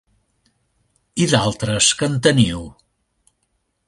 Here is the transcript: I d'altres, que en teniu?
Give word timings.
I 1.25 1.27
d'altres, 1.33 1.89
que 1.99 2.09
en 2.13 2.17
teniu? 2.29 2.65